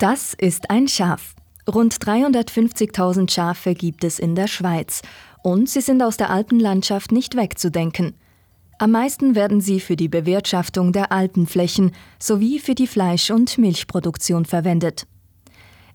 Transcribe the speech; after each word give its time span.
Das 0.00 0.32
ist 0.34 0.70
ein 0.70 0.86
Schaf. 0.86 1.34
Rund 1.68 1.92
350.000 1.92 3.32
Schafe 3.32 3.74
gibt 3.74 4.04
es 4.04 4.20
in 4.20 4.36
der 4.36 4.46
Schweiz 4.46 5.02
und 5.42 5.68
sie 5.68 5.80
sind 5.80 6.02
aus 6.04 6.16
der 6.16 6.30
Alpenlandschaft 6.30 7.10
nicht 7.10 7.34
wegzudenken. 7.34 8.14
Am 8.78 8.92
meisten 8.92 9.34
werden 9.34 9.60
sie 9.60 9.80
für 9.80 9.96
die 9.96 10.06
Bewirtschaftung 10.06 10.92
der 10.92 11.10
Alpenflächen 11.10 11.90
sowie 12.20 12.60
für 12.60 12.76
die 12.76 12.86
Fleisch- 12.86 13.32
und 13.32 13.58
Milchproduktion 13.58 14.44
verwendet. 14.44 15.08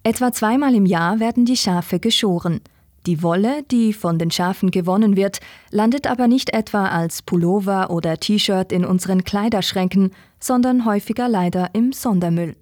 Etwa 0.03 0.33
zweimal 0.33 0.75
im 0.75 0.85
Jahr 0.85 1.21
werden 1.21 1.45
die 1.45 1.55
Schafe 1.55 2.01
geschoren. 2.01 2.59
Die 3.05 3.23
Wolle, 3.23 3.63
die 3.71 3.93
von 3.93 4.19
den 4.19 4.31
Schafen 4.31 4.69
gewonnen 4.69 5.15
wird, 5.15 5.39
landet 5.71 6.07
aber 6.07 6.27
nicht 6.27 6.49
etwa 6.49 6.89
als 6.89 7.21
Pullover 7.21 7.89
oder 7.89 8.17
T-Shirt 8.17 8.73
in 8.73 8.83
unseren 8.83 9.23
Kleiderschränken, 9.23 10.11
sondern 10.41 10.83
häufiger 10.83 11.29
leider 11.29 11.69
im 11.71 11.93
Sondermüll. 11.93 12.57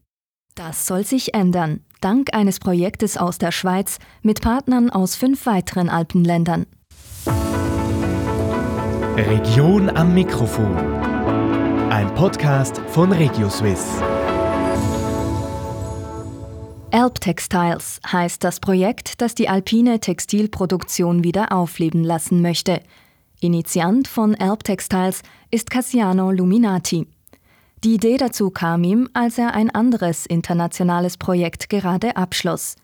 Das 0.55 0.85
soll 0.85 1.05
sich 1.05 1.33
ändern, 1.33 1.79
dank 2.01 2.33
eines 2.33 2.59
Projektes 2.59 3.15
aus 3.15 3.37
der 3.37 3.51
Schweiz 3.51 3.99
mit 4.21 4.41
Partnern 4.41 4.89
aus 4.89 5.15
fünf 5.15 5.45
weiteren 5.45 5.87
Alpenländern. 5.87 6.65
Region 9.15 9.89
am 9.89 10.13
Mikrofon. 10.13 10.75
Ein 11.89 12.13
Podcast 12.15 12.81
von 12.87 13.11
RegioSwiss. 13.13 13.85
Alp 16.91 17.21
Textiles 17.21 18.01
heißt 18.11 18.43
das 18.43 18.59
Projekt, 18.59 19.21
das 19.21 19.35
die 19.35 19.47
alpine 19.47 20.01
Textilproduktion 20.01 21.23
wieder 21.23 21.53
aufleben 21.53 22.03
lassen 22.03 22.41
möchte. 22.41 22.81
Initiant 23.39 24.09
von 24.09 24.35
Alp 24.35 24.65
Textiles 24.65 25.21
ist 25.49 25.69
Cassiano 25.69 26.31
Luminati. 26.31 27.07
Die 27.83 27.95
Idee 27.95 28.17
dazu 28.17 28.51
kam 28.51 28.83
ihm, 28.83 29.09
als 29.13 29.39
er 29.39 29.55
ein 29.55 29.71
anderes 29.71 30.27
internationales 30.27 31.17
Projekt 31.17 31.67
gerade 31.67 32.15
abschloss. 32.15 32.75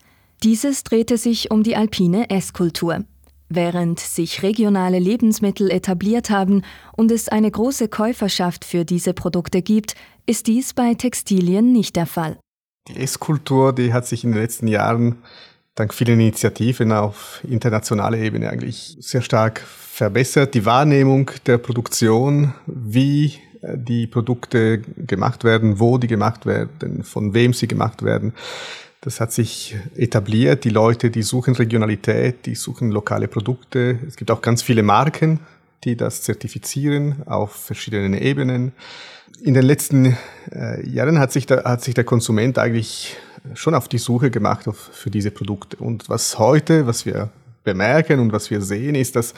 Dieses 0.42 0.82
drehte 0.82 1.16
sich 1.18 1.52
um 1.52 1.62
die 1.62 1.76
alpine 1.76 2.30
Esskultur. 2.30 3.04
Während 3.48 4.00
sich 4.00 4.42
regionale 4.42 4.98
Lebensmittel 4.98 5.70
etabliert 5.70 6.30
haben 6.30 6.62
und 6.96 7.12
es 7.12 7.28
eine 7.28 7.50
große 7.50 7.88
Käuferschaft 7.88 8.64
für 8.64 8.84
diese 8.84 9.14
Produkte 9.14 9.62
gibt, 9.62 9.94
ist 10.26 10.48
dies 10.48 10.74
bei 10.74 10.94
Textilien 10.94 11.72
nicht 11.72 11.94
der 11.94 12.06
Fall. 12.06 12.36
Die 12.88 12.96
Esskultur, 12.96 13.72
die 13.72 13.92
hat 13.92 14.06
sich 14.06 14.24
in 14.24 14.32
den 14.32 14.40
letzten 14.40 14.66
Jahren 14.66 15.18
dank 15.76 15.94
vielen 15.94 16.18
Initiativen 16.18 16.90
auf 16.90 17.40
internationaler 17.48 18.18
Ebene 18.18 18.50
eigentlich 18.50 18.96
sehr 18.98 19.22
stark 19.22 19.60
verbessert. 19.60 20.54
Die 20.54 20.66
Wahrnehmung 20.66 21.30
der 21.46 21.58
Produktion, 21.58 22.52
wie 22.66 23.38
die 23.62 24.06
Produkte 24.06 24.78
gemacht 24.78 25.44
werden, 25.44 25.80
wo 25.80 25.98
die 25.98 26.06
gemacht 26.06 26.46
werden, 26.46 27.02
von 27.02 27.34
wem 27.34 27.52
sie 27.52 27.68
gemacht 27.68 28.02
werden. 28.02 28.32
Das 29.00 29.20
hat 29.20 29.32
sich 29.32 29.76
etabliert. 29.96 30.64
Die 30.64 30.70
Leute, 30.70 31.10
die 31.10 31.22
suchen 31.22 31.54
Regionalität, 31.54 32.46
die 32.46 32.54
suchen 32.54 32.90
lokale 32.90 33.28
Produkte. 33.28 33.98
Es 34.06 34.16
gibt 34.16 34.30
auch 34.30 34.42
ganz 34.42 34.62
viele 34.62 34.82
Marken, 34.82 35.40
die 35.84 35.96
das 35.96 36.22
zertifizieren 36.22 37.22
auf 37.26 37.52
verschiedenen 37.52 38.14
Ebenen. 38.14 38.72
In 39.42 39.54
den 39.54 39.62
letzten 39.62 40.16
äh, 40.52 40.84
Jahren 40.88 41.20
hat 41.20 41.30
sich, 41.30 41.46
der, 41.46 41.62
hat 41.64 41.82
sich 41.82 41.94
der 41.94 42.04
Konsument 42.04 42.58
eigentlich 42.58 43.16
schon 43.54 43.74
auf 43.74 43.88
die 43.88 43.98
Suche 43.98 44.30
gemacht 44.30 44.66
auf, 44.66 44.90
für 44.92 45.10
diese 45.10 45.30
Produkte. 45.30 45.76
Und 45.76 46.08
was 46.08 46.38
heute, 46.38 46.88
was 46.88 47.06
wir 47.06 47.30
bemerken 47.62 48.18
und 48.18 48.32
was 48.32 48.50
wir 48.50 48.60
sehen, 48.62 48.96
ist, 48.96 49.14
dass 49.14 49.34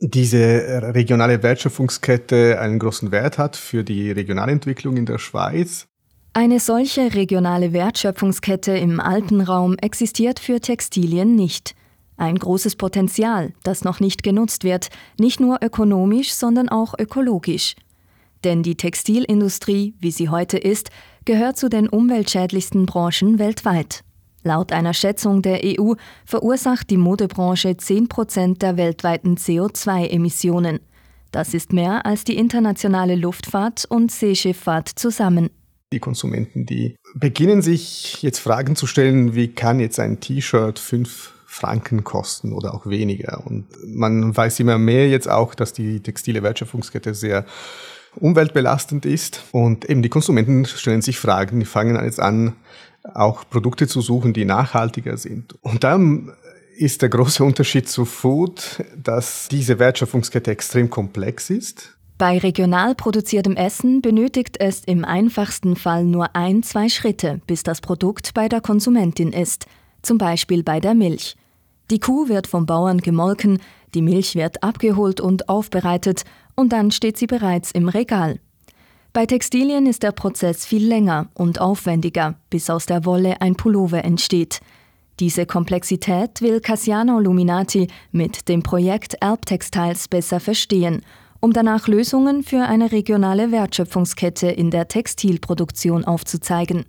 diese 0.00 0.94
regionale 0.94 1.42
Wertschöpfungskette 1.42 2.60
einen 2.60 2.78
großen 2.78 3.10
Wert 3.10 3.38
hat 3.38 3.56
für 3.56 3.82
die 3.82 4.10
Regionalentwicklung 4.10 4.96
in 4.96 5.06
der 5.06 5.18
Schweiz. 5.18 5.86
Eine 6.32 6.60
solche 6.60 7.14
regionale 7.14 7.72
Wertschöpfungskette 7.72 8.76
im 8.76 9.00
Alpenraum 9.00 9.76
existiert 9.78 10.38
für 10.38 10.60
Textilien 10.60 11.34
nicht. 11.34 11.74
Ein 12.16 12.36
großes 12.36 12.76
Potenzial, 12.76 13.52
das 13.64 13.82
noch 13.82 13.98
nicht 13.98 14.22
genutzt 14.22 14.64
wird, 14.64 14.88
nicht 15.18 15.40
nur 15.40 15.58
ökonomisch, 15.62 16.32
sondern 16.32 16.68
auch 16.68 16.94
ökologisch. 16.98 17.74
Denn 18.44 18.62
die 18.62 18.76
Textilindustrie, 18.76 19.94
wie 20.00 20.10
sie 20.10 20.28
heute 20.28 20.58
ist, 20.58 20.90
gehört 21.24 21.56
zu 21.56 21.68
den 21.68 21.88
umweltschädlichsten 21.88 22.86
Branchen 22.86 23.38
weltweit. 23.38 24.04
Laut 24.42 24.72
einer 24.72 24.94
Schätzung 24.94 25.42
der 25.42 25.60
EU 25.64 25.94
verursacht 26.24 26.90
die 26.90 26.96
Modebranche 26.96 27.70
10% 27.70 28.58
der 28.58 28.76
weltweiten 28.76 29.36
CO2-Emissionen. 29.36 30.80
Das 31.32 31.54
ist 31.54 31.72
mehr 31.72 32.06
als 32.06 32.24
die 32.24 32.36
internationale 32.36 33.14
Luftfahrt 33.14 33.84
und 33.88 34.10
Seeschifffahrt 34.10 34.88
zusammen. 34.88 35.50
Die 35.92 36.00
Konsumenten, 36.00 36.66
die 36.66 36.96
beginnen 37.14 37.62
sich 37.62 38.22
jetzt 38.22 38.38
Fragen 38.38 38.76
zu 38.76 38.86
stellen, 38.86 39.34
wie 39.34 39.48
kann 39.48 39.80
jetzt 39.80 39.98
ein 39.98 40.20
T-Shirt 40.20 40.78
5 40.78 41.34
Franken 41.46 42.04
kosten 42.04 42.52
oder 42.52 42.74
auch 42.74 42.86
weniger. 42.86 43.42
Und 43.46 43.66
man 43.86 44.36
weiß 44.36 44.60
immer 44.60 44.76
mehr 44.76 45.08
jetzt 45.08 45.28
auch, 45.28 45.54
dass 45.54 45.72
die 45.72 46.00
textile 46.00 46.42
Wertschöpfungskette 46.42 47.14
sehr 47.14 47.46
umweltbelastend 48.16 49.06
ist. 49.06 49.44
Und 49.50 49.88
eben 49.88 50.02
die 50.02 50.10
Konsumenten 50.10 50.66
stellen 50.66 51.02
sich 51.02 51.18
Fragen, 51.18 51.58
die 51.58 51.66
fangen 51.66 52.02
jetzt 52.04 52.20
an, 52.20 52.52
auch 53.14 53.48
Produkte 53.48 53.86
zu 53.86 54.00
suchen, 54.00 54.32
die 54.32 54.44
nachhaltiger 54.44 55.16
sind. 55.16 55.54
Und 55.62 55.84
dann 55.84 56.32
ist 56.76 57.02
der 57.02 57.08
große 57.08 57.42
Unterschied 57.42 57.88
zu 57.88 58.04
Food, 58.04 58.84
dass 58.96 59.48
diese 59.48 59.78
Wertschöpfungskette 59.78 60.50
extrem 60.50 60.90
komplex 60.90 61.50
ist. 61.50 61.98
Bei 62.18 62.38
regional 62.38 62.94
produziertem 62.94 63.54
Essen 63.56 64.02
benötigt 64.02 64.56
es 64.58 64.82
im 64.84 65.04
einfachsten 65.04 65.76
Fall 65.76 66.04
nur 66.04 66.34
ein, 66.34 66.62
zwei 66.62 66.88
Schritte, 66.88 67.40
bis 67.46 67.62
das 67.62 67.80
Produkt 67.80 68.34
bei 68.34 68.48
der 68.48 68.60
Konsumentin 68.60 69.32
ist, 69.32 69.66
zum 70.02 70.18
Beispiel 70.18 70.62
bei 70.62 70.80
der 70.80 70.94
Milch. 70.94 71.36
Die 71.90 72.00
Kuh 72.00 72.28
wird 72.28 72.46
vom 72.46 72.66
Bauern 72.66 72.98
gemolken, 72.98 73.60
die 73.94 74.02
Milch 74.02 74.34
wird 74.34 74.62
abgeholt 74.62 75.20
und 75.20 75.48
aufbereitet 75.48 76.24
und 76.54 76.72
dann 76.72 76.90
steht 76.90 77.16
sie 77.16 77.26
bereits 77.26 77.70
im 77.70 77.88
Regal. 77.88 78.40
Bei 79.18 79.26
Textilien 79.26 79.86
ist 79.86 80.04
der 80.04 80.12
Prozess 80.12 80.64
viel 80.64 80.86
länger 80.86 81.28
und 81.34 81.60
aufwendiger, 81.60 82.36
bis 82.50 82.70
aus 82.70 82.86
der 82.86 83.04
Wolle 83.04 83.40
ein 83.40 83.56
Pullover 83.56 84.04
entsteht. 84.04 84.60
Diese 85.18 85.44
Komplexität 85.44 86.40
will 86.40 86.60
Cassiano 86.60 87.18
Luminati 87.18 87.88
mit 88.12 88.48
dem 88.48 88.62
Projekt 88.62 89.20
Alp 89.20 89.44
Textiles 89.44 90.06
besser 90.06 90.38
verstehen, 90.38 91.02
um 91.40 91.52
danach 91.52 91.88
Lösungen 91.88 92.44
für 92.44 92.62
eine 92.62 92.92
regionale 92.92 93.50
Wertschöpfungskette 93.50 94.46
in 94.46 94.70
der 94.70 94.86
Textilproduktion 94.86 96.04
aufzuzeigen. 96.04 96.84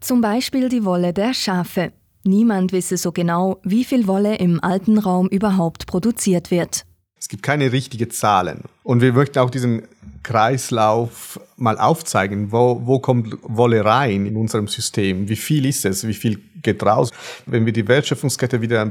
Zum 0.00 0.22
Beispiel 0.22 0.70
die 0.70 0.86
Wolle 0.86 1.12
der 1.12 1.34
Schafe. 1.34 1.92
Niemand 2.24 2.72
wisse 2.72 2.96
so 2.96 3.12
genau, 3.12 3.60
wie 3.64 3.84
viel 3.84 4.06
Wolle 4.06 4.36
im 4.36 4.64
Alpenraum 4.64 5.28
überhaupt 5.28 5.86
produziert 5.86 6.50
wird. 6.50 6.86
Es 7.18 7.28
gibt 7.28 7.42
keine 7.42 7.72
richtigen 7.72 8.10
Zahlen. 8.10 8.62
Und 8.82 9.00
wir 9.02 9.12
möchten 9.12 9.40
auch 9.40 9.50
diesen 9.50 9.82
Kreislauf 10.26 11.38
mal 11.56 11.78
aufzeigen. 11.78 12.50
Wo, 12.50 12.82
wo 12.84 12.98
kommt 12.98 13.36
Wolle 13.42 13.84
rein 13.84 14.26
in 14.26 14.36
unserem 14.36 14.66
System? 14.66 15.28
Wie 15.28 15.36
viel 15.36 15.64
ist 15.66 15.84
es? 15.84 16.06
Wie 16.06 16.14
viel 16.14 16.40
geht 16.62 16.82
raus? 16.82 17.12
Wenn 17.46 17.64
wir 17.64 17.72
die 17.72 17.86
Wertschöpfungskette 17.86 18.60
wieder 18.60 18.90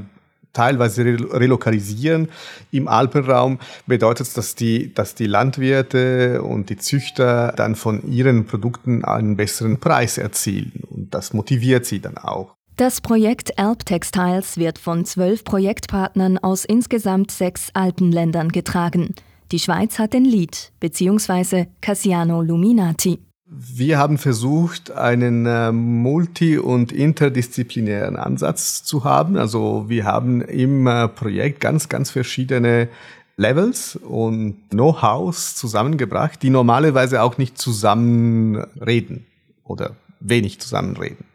teilweise 0.53 1.03
relokalisieren 1.03 2.29
im 2.72 2.88
Alpenraum, 2.88 3.59
bedeutet 3.85 4.28
es, 4.28 4.34
dass 4.34 4.56
die, 4.56 4.94
dass 4.94 5.13
die 5.13 5.28
Landwirte 5.28 6.41
und 6.41 6.69
die 6.69 6.78
Züchter 6.78 7.53
dann 7.57 7.75
von 7.75 8.09
ihren 8.09 8.46
Produkten 8.46 9.03
einen 9.03 9.35
besseren 9.35 9.81
Preis 9.81 10.17
erzielen. 10.17 10.84
Und 10.90 11.13
das 11.13 11.34
motiviert 11.34 11.85
sie 11.85 12.00
dann 12.00 12.17
auch. 12.17 12.56
Das 12.78 13.02
Projekt 13.02 13.59
Alp 13.59 13.85
Textiles 13.85 14.56
wird 14.56 14.79
von 14.79 15.03
zwölf 15.03 15.44
Projektpartnern 15.44 16.38
aus 16.38 16.63
insgesamt 16.63 17.31
sechs 17.31 17.72
Alpenländern 17.73 18.53
getragen. 18.53 19.16
Die 19.51 19.59
Schweiz 19.59 20.00
hat 20.00 20.13
den 20.13 20.25
Lead, 20.25 20.72
beziehungsweise 20.79 21.67
Cassiano 21.81 22.41
Luminati. 22.41 23.19
Wir 23.47 24.00
haben 24.00 24.17
versucht, 24.17 24.90
einen 24.90 25.46
äh, 25.46 25.72
multi- 25.72 26.58
und 26.58 26.91
interdisziplinären 26.91 28.16
Ansatz 28.16 28.84
zu 28.84 29.03
haben. 29.03 29.37
Also 29.37 29.85
wir 29.87 30.05
haben 30.05 30.41
im 30.41 30.87
äh, 30.87 31.08
Projekt 31.08 31.59
ganz, 31.59 31.87
ganz 31.87 32.09
verschiedene 32.09 32.90
Levels 33.37 33.97
und 33.97 34.58
Know-hows 34.72 35.55
zusammengebracht, 35.55 36.41
die 36.41 36.49
normalerweise 36.49 37.22
auch 37.22 37.37
nicht 37.37 37.59
zusammenreden 37.59 39.25
oder 39.64 39.96
wenig 40.19 40.59
zusammenreden. 40.59 41.25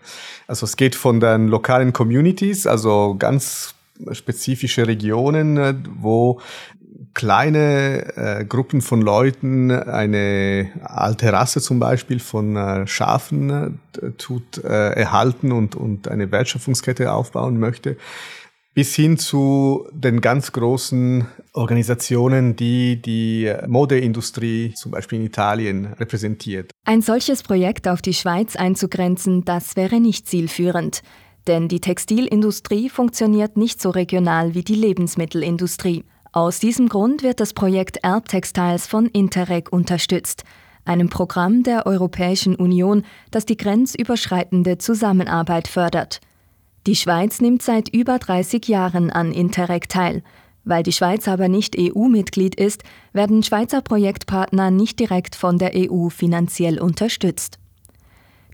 Also 0.49 0.65
es 0.65 0.77
geht 0.77 0.97
von 0.97 1.21
den 1.21 1.47
lokalen 1.47 1.93
Communities, 1.93 2.67
also 2.67 3.15
ganz 3.17 3.75
spezifische 4.13 4.87
Regionen, 4.89 5.57
äh, 5.57 5.75
wo 5.97 6.41
kleine 7.15 8.17
äh, 8.17 8.45
Gruppen 8.45 8.81
von 8.81 9.03
Leuten 9.03 9.71
eine 9.71 10.71
alte 10.83 11.33
Rasse 11.33 11.61
zum 11.61 11.81
Beispiel 11.81 12.21
von 12.21 12.57
äh, 12.57 12.87
Schafen 12.87 13.81
äh, 14.01 14.11
tut 14.19 14.59
äh, 14.59 14.93
erhalten 14.93 15.53
und, 15.53 15.75
und 15.75 16.09
eine 16.09 16.31
Wertschöpfungskette 16.31 17.13
aufbauen 17.13 17.59
möchte. 17.59 17.97
bis 18.73 18.95
hin 18.95 19.19
zu 19.19 19.89
den 19.93 20.21
ganz 20.21 20.53
großen 20.53 21.27
Organisationen, 21.53 22.55
die 22.55 23.03
die 23.03 23.53
Modeindustrie 23.67 24.73
zum 24.75 24.93
Beispiel 24.93 25.19
in 25.19 25.27
Italien 25.27 25.87
repräsentiert. 25.95 26.71
Ein 26.85 27.03
solches 27.03 27.43
Projekt 27.43 27.89
auf 27.89 28.01
die 28.01 28.15
Schweiz 28.15 28.55
einzugrenzen, 28.55 29.45
das 29.45 29.75
wäre 29.75 30.01
nicht 30.01 30.29
zielführend. 30.29 31.03
Denn 31.47 31.69
die 31.69 31.81
Textilindustrie 31.81 32.89
funktioniert 32.89 33.57
nicht 33.57 33.81
so 33.83 33.91
regional 33.91 34.55
wie 34.55 34.63
die 34.63 34.75
Lebensmittelindustrie. 34.75 36.05
Aus 36.33 36.61
diesem 36.61 36.89
Grund 36.89 37.25
wird 37.25 37.41
das 37.41 37.53
Projekt 37.53 37.97
Erbtextiles 38.05 38.87
von 38.87 39.07
Interreg 39.07 39.73
unterstützt, 39.73 40.45
einem 40.85 41.09
Programm 41.09 41.65
der 41.65 41.87
Europäischen 41.87 42.55
Union, 42.55 43.05
das 43.33 43.47
die 43.47 43.57
grenzüberschreitende 43.57 44.79
Zusammenarbeit 44.79 45.67
fördert. 45.67 46.21
Die 46.87 46.95
Schweiz 46.95 47.41
nimmt 47.41 47.63
seit 47.63 47.89
über 47.89 48.21
30 48.21 48.69
Jahren 48.69 49.11
an 49.11 49.33
Interreg 49.33 49.89
teil. 49.89 50.23
Weil 50.63 50.85
die 50.85 50.93
Schweiz 50.93 51.27
aber 51.27 51.49
nicht 51.49 51.77
EU-Mitglied 51.77 52.55
ist, 52.55 52.85
werden 53.13 53.43
Schweizer 53.43 53.81
Projektpartner 53.81 54.71
nicht 54.71 55.01
direkt 55.01 55.35
von 55.35 55.59
der 55.59 55.73
EU 55.75 56.11
finanziell 56.11 56.81
unterstützt. 56.81 57.59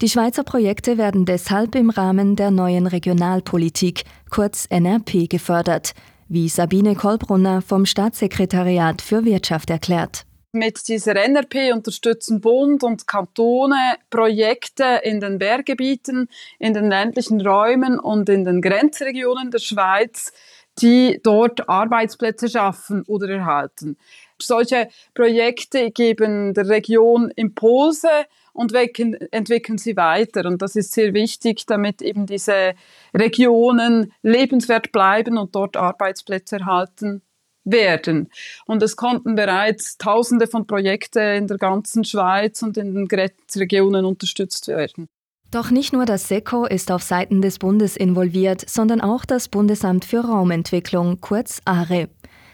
Die 0.01 0.09
Schweizer 0.09 0.45
Projekte 0.45 0.99
werden 0.99 1.27
deshalb 1.27 1.75
im 1.75 1.91
Rahmen 1.91 2.37
der 2.37 2.51
neuen 2.51 2.87
Regionalpolitik, 2.87 4.05
kurz 4.31 4.67
NRP, 4.71 5.29
gefördert, 5.29 5.95
wie 6.29 6.49
Sabine 6.49 6.95
Kolbrunner 6.95 7.63
vom 7.63 7.87
Staatssekretariat 7.87 9.03
für 9.03 9.25
Wirtschaft 9.25 9.71
erklärt. 9.71 10.27
Mit 10.53 10.89
dieser 10.89 11.17
NRP 11.17 11.73
unterstützen 11.75 12.41
Bund 12.41 12.83
und 12.83 13.07
Kantone 13.07 13.97
Projekte 14.09 15.01
in 15.03 15.21
den 15.21 15.39
Berggebieten, 15.39 16.29
in 16.59 16.73
den 16.73 16.89
ländlichen 16.89 17.47
Räumen 17.47 17.99
und 17.99 18.29
in 18.29 18.45
den 18.45 18.63
Grenzregionen 18.63 19.51
der 19.51 19.59
Schweiz, 19.59 20.33
die 20.81 21.21
dort 21.23 21.69
Arbeitsplätze 21.69 22.49
schaffen 22.49 23.03
oder 23.07 23.29
erhalten. 23.29 23.99
Solche 24.41 24.89
Projekte 25.15 25.91
geben 25.91 26.55
der 26.55 26.69
Region 26.69 27.31
Impulse 27.37 28.09
und 28.57 28.73
entwickeln 28.75 29.79
sie 29.79 29.97
weiter. 29.97 30.47
Und 30.47 30.63
das 30.63 30.77
ist 30.77 30.93
sehr 30.93 31.15
wichtig, 31.15 31.67
damit 31.67 32.03
eben 32.03 32.27
diese 32.27 32.75
Regionen 33.15 34.13
lebenswert 34.23 34.93
bleiben 34.93 35.39
und 35.39 35.55
dort 35.55 35.77
Arbeitsplätze 35.77 36.57
erhalten 36.57 37.23
werden. 37.65 38.31
Und 38.67 38.83
es 38.83 38.97
konnten 38.97 39.35
bereits 39.35 39.99
Tausende 39.99 40.47
von 40.47 40.67
Projekten 40.67 41.37
in 41.37 41.47
der 41.47 41.59
ganzen 41.59 42.05
Schweiz 42.05 42.63
und 42.63 42.77
in 42.77 42.95
den 42.95 43.09
Grenzregionen 43.09 44.05
unterstützt 44.05 44.69
werden. 44.69 45.09
Doch 45.51 45.71
nicht 45.71 45.93
nur 45.93 46.07
das 46.07 46.29
SECO 46.29 46.65
ist 46.65 46.91
auf 46.91 47.03
Seiten 47.03 47.41
des 47.41 47.59
Bundes 47.59 47.97
involviert, 47.97 48.69
sondern 48.69 49.01
auch 49.01 49.25
das 49.25 49.49
Bundesamt 49.49 50.05
für 50.05 50.21
Raumentwicklung, 50.21 51.21
kurz 51.21 51.61
ARE. 51.65 52.09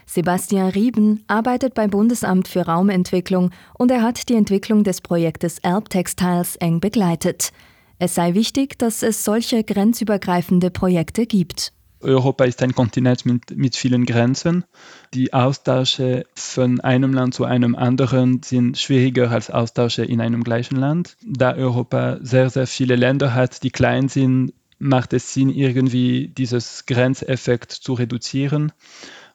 Sebastian 0.05 0.69
Rieben 0.69 1.23
arbeitet 1.27 1.73
beim 1.73 1.89
Bundesamt 1.89 2.47
für 2.47 2.61
Raumentwicklung 2.61 3.51
und 3.77 3.91
er 3.91 4.01
hat 4.01 4.29
die 4.29 4.35
Entwicklung 4.35 4.83
des 4.83 5.01
Projektes 5.01 5.59
Erbtextiles 5.59 6.55
eng 6.57 6.79
begleitet. 6.79 7.51
Es 7.99 8.15
sei 8.15 8.33
wichtig, 8.33 8.77
dass 8.79 9.03
es 9.03 9.23
solche 9.23 9.63
grenzübergreifende 9.63 10.71
Projekte 10.71 11.25
gibt. 11.25 11.73
Europa 12.03 12.43
ist 12.43 12.61
ein 12.61 12.75
Kontinent 12.75 13.25
mit, 13.25 13.55
mit 13.55 13.75
vielen 13.75 14.05
Grenzen. 14.05 14.65
Die 15.13 15.33
Austausche 15.33 16.25
von 16.35 16.81
einem 16.81 17.13
Land 17.13 17.33
zu 17.33 17.45
einem 17.45 17.75
anderen 17.75 18.43
sind 18.43 18.77
schwieriger 18.77 19.31
als 19.31 19.49
Austausche 19.49 20.03
in 20.03 20.21
einem 20.21 20.43
gleichen 20.43 20.75
Land. 20.75 21.15
Da 21.25 21.53
Europa 21.55 22.17
sehr, 22.21 22.49
sehr 22.49 22.67
viele 22.67 22.95
Länder 22.95 23.33
hat, 23.33 23.63
die 23.63 23.71
klein 23.71 24.09
sind, 24.09 24.53
macht 24.79 25.13
es 25.13 25.33
Sinn, 25.33 25.49
irgendwie 25.49 26.27
dieses 26.27 26.85
Grenzeffekt 26.85 27.71
zu 27.71 27.93
reduzieren. 27.93 28.73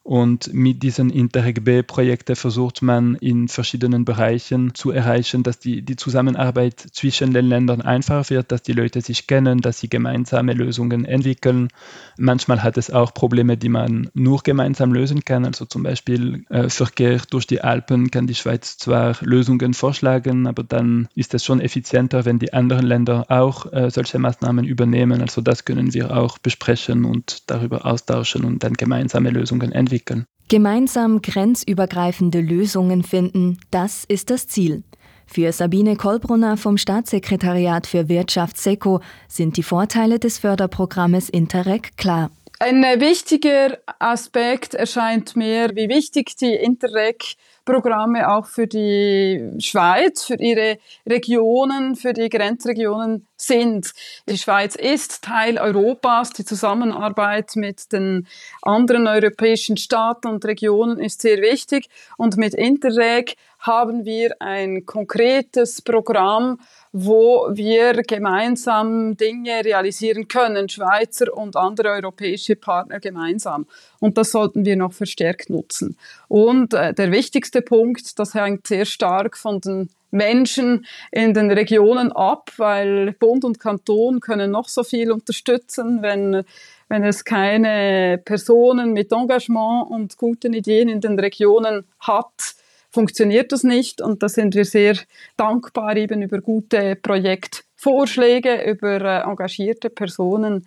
Und 0.08 0.54
mit 0.54 0.82
diesen 0.82 1.10
Interreg 1.10 1.64
B-Projekten 1.64 2.34
versucht 2.34 2.80
man 2.80 3.14
in 3.16 3.46
verschiedenen 3.46 4.06
Bereichen 4.06 4.74
zu 4.74 4.90
erreichen, 4.90 5.42
dass 5.42 5.58
die, 5.58 5.82
die 5.82 5.96
Zusammenarbeit 5.96 6.80
zwischen 6.80 7.34
den 7.34 7.44
Ländern 7.44 7.82
einfach 7.82 8.30
wird, 8.30 8.50
dass 8.50 8.62
die 8.62 8.72
Leute 8.72 9.02
sich 9.02 9.26
kennen, 9.26 9.60
dass 9.60 9.80
sie 9.80 9.90
gemeinsame 9.90 10.54
Lösungen 10.54 11.04
entwickeln. 11.04 11.68
Manchmal 12.16 12.62
hat 12.62 12.78
es 12.78 12.90
auch 12.90 13.12
Probleme, 13.12 13.58
die 13.58 13.68
man 13.68 14.08
nur 14.14 14.40
gemeinsam 14.42 14.94
lösen 14.94 15.26
kann. 15.26 15.44
Also 15.44 15.66
zum 15.66 15.82
Beispiel 15.82 16.46
äh, 16.48 16.70
Verkehr 16.70 17.20
durch 17.28 17.46
die 17.46 17.60
Alpen 17.60 18.10
kann 18.10 18.26
die 18.26 18.34
Schweiz 18.34 18.78
zwar 18.78 19.14
Lösungen 19.20 19.74
vorschlagen, 19.74 20.46
aber 20.46 20.62
dann 20.62 21.08
ist 21.16 21.34
es 21.34 21.44
schon 21.44 21.60
effizienter, 21.60 22.24
wenn 22.24 22.38
die 22.38 22.54
anderen 22.54 22.86
Länder 22.86 23.26
auch 23.28 23.70
äh, 23.74 23.90
solche 23.90 24.18
Maßnahmen 24.18 24.64
übernehmen. 24.64 25.20
Also 25.20 25.42
das 25.42 25.66
können 25.66 25.92
wir 25.92 26.16
auch 26.16 26.38
besprechen 26.38 27.04
und 27.04 27.42
darüber 27.50 27.84
austauschen 27.84 28.46
und 28.46 28.64
dann 28.64 28.72
gemeinsame 28.72 29.28
Lösungen 29.28 29.70
entwickeln 29.70 29.97
entwickeln. 29.98 30.24
Gemeinsam 30.48 31.20
grenzübergreifende 31.20 32.40
Lösungen 32.40 33.02
finden, 33.02 33.58
das 33.70 34.04
ist 34.04 34.30
das 34.30 34.48
Ziel. 34.48 34.82
Für 35.26 35.52
Sabine 35.52 35.96
Kolbrunner 35.96 36.56
vom 36.56 36.78
Staatssekretariat 36.78 37.86
für 37.86 38.08
Wirtschaft 38.08 38.56
SECO 38.56 39.00
sind 39.28 39.58
die 39.58 39.62
Vorteile 39.62 40.18
des 40.18 40.38
Förderprogrammes 40.38 41.28
Interreg 41.28 41.98
klar. 41.98 42.30
Ein 42.60 42.82
wichtiger 42.82 43.78
Aspekt 44.00 44.74
erscheint 44.74 45.36
mir, 45.36 45.76
wie 45.76 45.88
wichtig 45.88 46.34
die 46.36 46.56
Interreg-Programme 46.56 48.28
auch 48.28 48.46
für 48.46 48.66
die 48.66 49.52
Schweiz, 49.60 50.24
für 50.24 50.34
ihre 50.34 50.78
Regionen, 51.08 51.94
für 51.94 52.12
die 52.12 52.28
Grenzregionen 52.28 53.28
sind. 53.36 53.92
Die 54.28 54.38
Schweiz 54.38 54.74
ist 54.74 55.22
Teil 55.22 55.58
Europas. 55.58 56.30
Die 56.30 56.44
Zusammenarbeit 56.44 57.54
mit 57.54 57.92
den 57.92 58.26
anderen 58.62 59.06
europäischen 59.06 59.76
Staaten 59.76 60.26
und 60.26 60.44
Regionen 60.44 60.98
ist 60.98 61.22
sehr 61.22 61.40
wichtig. 61.40 61.88
Und 62.16 62.38
mit 62.38 62.54
Interreg 62.54 63.36
haben 63.60 64.04
wir 64.04 64.34
ein 64.40 64.84
konkretes 64.84 65.80
Programm, 65.82 66.58
wo 66.92 67.48
wir 67.52 68.02
gemeinsam 68.02 69.16
Dinge 69.16 69.64
realisieren 69.64 70.28
können, 70.28 70.68
Schweizer 70.68 71.36
und 71.36 71.56
andere 71.56 71.90
europäische 71.90 72.56
Partner 72.56 73.00
gemeinsam. 73.00 73.66
Und 74.00 74.18
das 74.18 74.30
sollten 74.30 74.64
wir 74.64 74.76
noch 74.76 74.92
verstärkt 74.92 75.50
nutzen. 75.50 75.96
Und 76.28 76.74
äh, 76.74 76.94
der 76.94 77.12
wichtigste 77.12 77.62
Punkt, 77.62 78.18
das 78.18 78.34
hängt 78.34 78.66
sehr 78.66 78.84
stark 78.84 79.36
von 79.36 79.60
den 79.60 79.90
Menschen 80.10 80.86
in 81.10 81.34
den 81.34 81.50
Regionen 81.50 82.12
ab, 82.12 82.50
weil 82.56 83.12
Bund 83.12 83.44
und 83.44 83.60
Kanton 83.60 84.20
können 84.20 84.50
noch 84.50 84.68
so 84.68 84.82
viel 84.82 85.12
unterstützen, 85.12 86.00
wenn 86.02 86.44
wenn 86.88 87.04
es 87.04 87.24
keine 87.24 88.20
Personen 88.24 88.92
mit 88.92 89.12
Engagement 89.12 89.90
und 89.90 90.16
guten 90.16 90.54
Ideen 90.54 90.88
in 90.88 91.00
den 91.00 91.18
Regionen 91.18 91.84
hat, 92.00 92.54
funktioniert 92.98 93.52
das 93.52 93.62
nicht. 93.62 94.00
Und 94.00 94.24
da 94.24 94.28
sind 94.28 94.56
wir 94.56 94.64
sehr 94.64 94.96
dankbar 95.36 95.96
eben 95.96 96.20
über 96.20 96.40
gute 96.40 96.96
Projektvorschläge, 96.96 98.68
über 98.68 99.00
äh, 99.00 99.20
engagierte 99.22 99.88
Personen, 99.88 100.66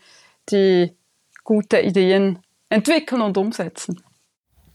die 0.49 0.93
gute 1.43 1.81
Ideen 1.81 2.39
entwickeln 2.69 3.21
und 3.21 3.37
umsetzen. 3.37 4.01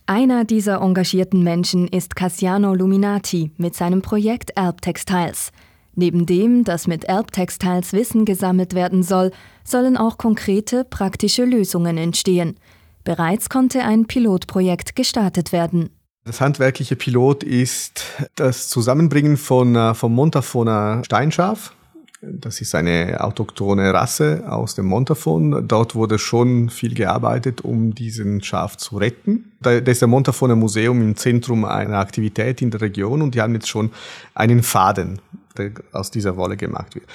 Einer 0.05 0.45
dieser 0.45 0.81
engagierten 0.81 1.41
Menschen 1.41 1.87
ist 1.87 2.15
Cassiano 2.15 2.75
Luminati 2.75 3.49
mit 3.57 3.73
seinem 3.73 4.03
Projekt 4.03 4.51
Erbtextiles. 4.55 5.51
Neben 5.95 6.27
dem, 6.27 6.63
dass 6.63 6.85
mit 6.85 7.05
Erbtextiles 7.05 7.91
Wissen 7.91 8.23
gesammelt 8.23 8.75
werden 8.75 9.01
soll, 9.01 9.31
sollen 9.63 9.97
auch 9.97 10.19
konkrete, 10.19 10.85
praktische 10.85 11.43
Lösungen 11.43 11.97
entstehen. 11.97 12.59
Bereits 13.03 13.49
konnte 13.49 13.81
ein 13.81 14.05
Pilotprojekt 14.05 14.95
gestartet 14.95 15.51
werden. 15.51 15.89
Das 16.27 16.41
handwerkliche 16.41 16.97
Pilot 16.97 17.43
ist 17.43 18.03
das 18.35 18.67
Zusammenbringen 18.67 19.37
von, 19.37 19.77
äh, 19.77 19.93
vom 19.93 20.13
Montafoner 20.13 21.01
Steinschaf. 21.05 21.73
Das 22.21 22.59
ist 22.59 22.75
eine 22.75 23.23
autochthone 23.23 23.93
Rasse 23.93 24.43
aus 24.49 24.75
dem 24.75 24.87
Montafon. 24.87 25.69
Dort 25.69 25.95
wurde 25.95 26.19
schon 26.19 26.69
viel 26.69 26.95
gearbeitet, 26.95 27.61
um 27.61 27.95
diesen 27.95 28.43
Schaf 28.43 28.75
zu 28.75 28.97
retten. 28.97 29.53
Da 29.61 29.71
ist 29.71 30.01
der 30.01 30.09
Montafoner 30.09 30.57
Museum 30.57 31.01
im 31.01 31.15
Zentrum 31.15 31.63
einer 31.63 31.99
Aktivität 31.99 32.61
in 32.61 32.71
der 32.71 32.81
Region 32.81 33.21
und 33.21 33.33
die 33.33 33.41
haben 33.41 33.53
jetzt 33.53 33.69
schon 33.69 33.91
einen 34.35 34.63
Faden, 34.63 35.21
der 35.57 35.71
aus 35.93 36.11
dieser 36.11 36.35
Wolle 36.35 36.57
gemacht 36.57 36.93
wird. 36.95 37.05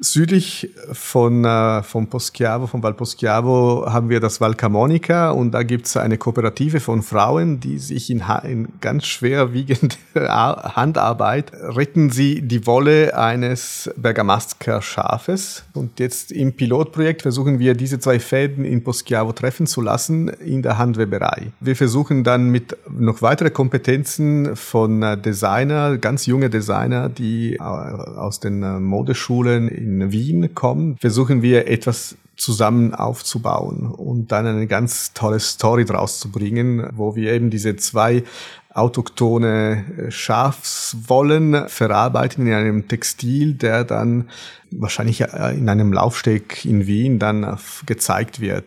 Südlich 0.00 0.70
von, 0.92 1.44
äh, 1.44 1.82
von 1.84 2.08
Poschiavo, 2.08 2.66
von 2.66 2.82
Val 2.82 2.94
Poschiavo, 2.94 3.86
haben 3.86 4.08
wir 4.08 4.18
das 4.18 4.40
Val 4.40 4.54
Camonica 4.54 5.30
und 5.30 5.52
da 5.52 5.62
gibt 5.62 5.86
es 5.86 5.96
eine 5.96 6.18
Kooperative 6.18 6.80
von 6.80 7.02
Frauen, 7.02 7.60
die 7.60 7.78
sich 7.78 8.10
in, 8.10 8.22
in 8.42 8.68
ganz 8.80 9.06
schwerwiegender 9.06 9.96
Handarbeit 10.74 11.52
retten 11.52 12.10
sie 12.10 12.42
die 12.42 12.66
Wolle 12.66 13.16
eines 13.16 13.88
Bergamasker 13.96 14.82
Schafes. 14.82 15.64
Und 15.74 16.00
jetzt 16.00 16.32
im 16.32 16.54
Pilotprojekt 16.54 17.22
versuchen 17.22 17.60
wir, 17.60 17.74
diese 17.74 18.00
zwei 18.00 18.18
Fäden 18.18 18.64
in 18.64 18.82
Poschiavo 18.82 19.32
treffen 19.32 19.68
zu 19.68 19.80
lassen 19.80 20.28
in 20.28 20.62
der 20.62 20.76
Handweberei. 20.76 21.52
Wir 21.60 21.76
versuchen 21.76 22.24
dann 22.24 22.50
mit 22.50 22.76
noch 22.90 23.22
weitere 23.22 23.50
Kompetenzen 23.50 24.56
von 24.56 25.02
äh, 25.02 25.16
Designer, 25.16 25.98
ganz 25.98 26.26
junge 26.26 26.50
Designer, 26.50 27.08
die 27.08 27.54
äh, 27.54 27.60
aus 27.60 28.40
den 28.40 28.62
äh, 28.64 28.80
Modeschulen 28.80 29.68
in 29.84 30.12
Wien 30.12 30.54
kommen, 30.54 30.96
versuchen 30.98 31.42
wir 31.42 31.68
etwas 31.68 32.16
zusammen 32.36 32.94
aufzubauen 32.94 33.86
und 33.86 34.32
dann 34.32 34.46
eine 34.46 34.66
ganz 34.66 35.12
tolle 35.12 35.38
Story 35.40 35.84
draus 35.84 36.18
zu 36.18 36.30
bringen, 36.30 36.88
wo 36.94 37.14
wir 37.14 37.32
eben 37.32 37.50
diese 37.50 37.76
zwei 37.76 38.24
autochtone 38.70 39.84
äh, 39.96 40.10
Schafswollen 40.10 41.68
verarbeiten 41.68 42.46
in 42.46 42.52
einem 42.52 42.88
Textil, 42.88 43.54
der 43.54 43.84
dann 43.84 44.28
wahrscheinlich 44.72 45.20
äh, 45.20 45.56
in 45.56 45.68
einem 45.68 45.92
Laufsteg 45.92 46.64
in 46.64 46.86
Wien 46.86 47.18
dann 47.18 47.56
gezeigt 47.86 48.40
wird. 48.40 48.64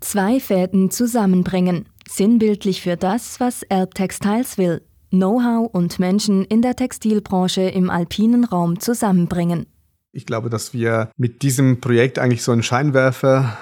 Zwei 0.00 0.38
Fäden 0.38 0.90
zusammenbringen, 0.90 1.86
sinnbildlich 2.08 2.82
für 2.82 2.96
das, 2.96 3.40
was 3.40 3.62
Erb 3.62 3.94
Textiles 3.94 4.58
will. 4.58 4.82
Know-how 5.10 5.70
und 5.72 5.98
Menschen 5.98 6.44
in 6.44 6.60
der 6.60 6.76
Textilbranche 6.76 7.62
im 7.62 7.88
alpinen 7.88 8.44
Raum 8.44 8.78
zusammenbringen. 8.78 9.66
Ich 10.18 10.26
glaube, 10.26 10.50
dass 10.50 10.74
wir 10.74 11.12
mit 11.16 11.42
diesem 11.42 11.80
Projekt 11.80 12.18
eigentlich 12.18 12.42
so 12.42 12.50
einen 12.50 12.64
Scheinwerfer 12.64 13.56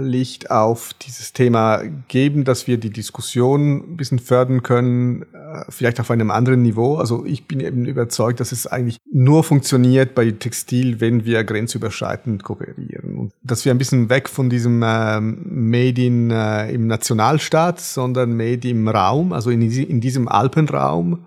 Licht 0.00 0.50
auf 0.50 0.94
dieses 0.94 1.32
Thema 1.32 1.80
geben, 2.08 2.42
dass 2.42 2.66
wir 2.66 2.76
die 2.76 2.90
Diskussion 2.90 3.76
ein 3.76 3.96
bisschen 3.96 4.18
fördern 4.18 4.64
können, 4.64 5.22
äh, 5.32 5.64
vielleicht 5.68 6.00
auf 6.00 6.10
einem 6.10 6.32
anderen 6.32 6.60
Niveau. 6.62 6.96
Also 6.96 7.24
ich 7.24 7.46
bin 7.46 7.60
eben 7.60 7.84
überzeugt, 7.86 8.40
dass 8.40 8.50
es 8.50 8.66
eigentlich 8.66 8.98
nur 9.12 9.44
funktioniert 9.44 10.16
bei 10.16 10.32
Textil, 10.32 11.00
wenn 11.00 11.24
wir 11.24 11.44
grenzüberschreitend 11.44 12.42
kooperieren. 12.42 13.16
Und 13.16 13.32
dass 13.44 13.64
wir 13.64 13.72
ein 13.72 13.78
bisschen 13.78 14.08
weg 14.08 14.28
von 14.28 14.50
diesem 14.50 14.82
äh, 14.82 15.20
Made 15.20 16.04
in, 16.04 16.32
äh, 16.32 16.68
im 16.72 16.88
Nationalstaat, 16.88 17.80
sondern 17.80 18.36
Made 18.36 18.68
im 18.68 18.88
Raum, 18.88 19.32
also 19.32 19.50
in, 19.50 19.62
in 19.62 20.00
diesem 20.00 20.26
Alpenraum. 20.26 21.20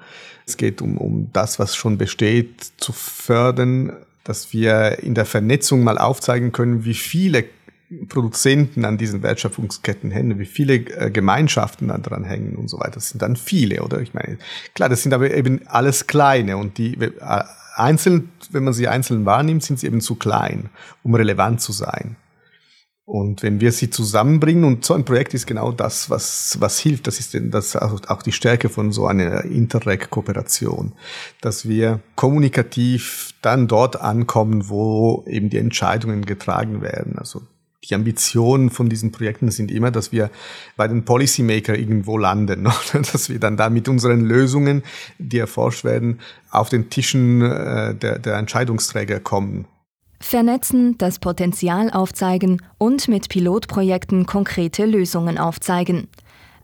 Es 0.46 0.58
geht 0.58 0.82
um, 0.82 0.98
um 0.98 1.30
das, 1.32 1.60
was 1.60 1.78
schon 1.78 1.98
besteht, 1.98 2.74
zu 2.78 2.92
fördern, 2.92 3.94
dass 4.26 4.52
wir 4.52 5.00
in 5.00 5.16
der 5.16 5.26
Vernetzung 5.26 5.84
mal 5.84 5.98
aufzeigen 5.98 6.52
können, 6.52 6.84
wie 6.84 6.96
viele 6.96 7.46
Produzenten 8.10 8.84
an 8.84 8.98
diesen 8.98 9.24
Wertschöpfungsketten 9.24 10.12
hängen, 10.12 10.40
wie 10.40 10.46
viele 10.46 10.76
äh, 10.76 11.12
Gemeinschaften 11.12 11.88
daran 11.88 12.24
hängen 12.24 12.56
und 12.56 12.68
so 12.68 12.80
weiter. 12.80 12.96
Das 12.96 13.10
sind 13.10 13.22
dann 13.22 13.36
viele, 13.36 13.84
oder? 13.84 14.02
Ich 14.02 14.14
meine, 14.14 14.38
klar, 14.74 14.90
das 14.90 15.04
sind 15.04 15.14
aber 15.14 15.32
eben 15.32 15.62
alles 15.68 16.08
kleine 16.08 16.58
und 16.58 16.78
die 16.80 17.00
äh, 17.00 17.44
einzeln, 17.76 18.32
wenn 18.52 18.64
man 18.64 18.74
sie 18.74 18.88
einzeln 18.88 19.26
wahrnimmt, 19.26 19.64
sind 19.64 19.80
sie 19.80 19.88
eben 19.88 20.02
zu 20.02 20.16
klein, 20.16 20.70
um 21.04 21.14
relevant 21.14 21.62
zu 21.62 21.72
sein. 21.72 22.16
Und 23.06 23.44
wenn 23.44 23.62
wir 23.62 23.72
sie 23.72 23.92
zusammenbringen, 23.92 24.64
und 24.64 24.84
so 24.84 24.96
ein 24.96 25.06
Projekt 25.06 25.36
ist 25.36 25.46
genau 25.46 25.72
das, 25.72 26.10
was, 26.10 26.58
was 26.60 26.80
hilft, 26.80 27.06
das 27.06 27.20
ist 27.20 27.38
das 27.40 27.76
auch 27.76 28.24
die 28.24 28.32
Stärke 28.32 28.68
von 28.68 28.92
so 28.92 29.06
einer 29.06 29.46
Interreg-Kooperation, 29.46 30.94
dass 31.40 31.68
wir 31.68 32.00
kommunikativ 32.16 33.34
dann 33.44 33.68
dort 33.68 34.02
ankommen, 34.02 34.70
wo 34.70 35.24
eben 35.28 35.52
die 35.52 35.60
Entscheidungen 35.60 36.26
getragen 36.26 36.82
werden. 36.82 37.20
Also 37.20 37.44
die 37.84 37.94
Ambitionen 37.94 38.72
von 38.72 38.90
diesen 38.90 39.12
Projekten 39.12 39.52
sind 39.52 39.70
immer, 39.70 39.92
dass 39.92 40.12
wir 40.12 40.32
bei 40.76 40.88
den 40.88 41.06
Policymaker 41.06 41.78
irgendwo 41.78 42.18
landen, 42.18 42.64
dass 42.94 43.30
wir 43.30 43.40
dann 43.40 43.56
da 43.56 43.70
mit 43.70 43.88
unseren 43.88 44.22
Lösungen, 44.22 44.82
die 45.20 45.38
erforscht 45.38 45.84
werden, 45.84 46.22
auf 46.50 46.70
den 46.70 46.90
Tischen 46.90 47.44
äh, 47.44 47.94
der, 47.94 48.18
der 48.18 48.38
Entscheidungsträger 48.38 49.20
kommen. 49.20 49.68
Vernetzen, 50.20 50.98
das 50.98 51.20
Potenzial 51.20 51.92
aufzeigen 51.92 52.62
und 52.78 53.08
mit 53.08 53.30
Pilotprojekten 53.30 54.26
konkrete 54.26 54.86
Lösungen 54.86 55.38
aufzeigen. 55.38 56.08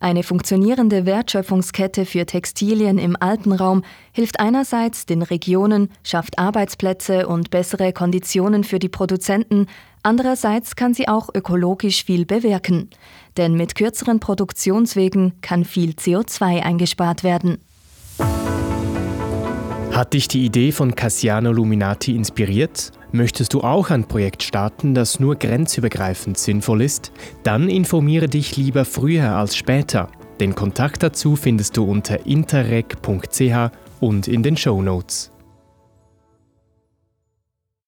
Eine 0.01 0.23
funktionierende 0.23 1.05
Wertschöpfungskette 1.05 2.07
für 2.07 2.25
Textilien 2.25 2.97
im 2.97 3.15
Alpenraum 3.19 3.83
hilft 4.11 4.39
einerseits 4.39 5.05
den 5.05 5.21
Regionen, 5.21 5.89
schafft 6.03 6.39
Arbeitsplätze 6.39 7.27
und 7.27 7.51
bessere 7.51 7.93
Konditionen 7.93 8.63
für 8.63 8.79
die 8.79 8.89
Produzenten, 8.89 9.67
andererseits 10.01 10.75
kann 10.75 10.95
sie 10.95 11.07
auch 11.07 11.29
ökologisch 11.35 12.03
viel 12.03 12.25
bewirken. 12.25 12.89
Denn 13.37 13.53
mit 13.53 13.75
kürzeren 13.75 14.19
Produktionswegen 14.19 15.39
kann 15.41 15.65
viel 15.65 15.91
CO2 15.91 16.63
eingespart 16.63 17.23
werden. 17.23 17.59
Hat 19.91 20.13
dich 20.13 20.29
die 20.29 20.45
Idee 20.45 20.71
von 20.71 20.95
Cassiano 20.95 21.51
Luminati 21.51 22.15
inspiriert? 22.15 22.91
Möchtest 23.11 23.53
du 23.53 23.59
auch 23.59 23.89
ein 23.89 24.05
Projekt 24.05 24.41
starten, 24.41 24.93
das 24.93 25.19
nur 25.19 25.35
grenzübergreifend 25.35 26.37
sinnvoll 26.37 26.81
ist? 26.81 27.11
Dann 27.43 27.69
informiere 27.69 28.27
dich 28.27 28.55
lieber 28.55 28.85
früher 28.85 29.35
als 29.35 29.55
später. 29.55 30.07
Den 30.39 30.55
Kontakt 30.55 31.03
dazu 31.03 31.35
findest 31.35 31.75
du 31.75 31.83
unter 31.83 32.25
interreg.ch 32.25 33.71
und 33.99 34.29
in 34.29 34.43
den 34.43 34.55
Show 34.55 34.81
Notes. 34.81 35.30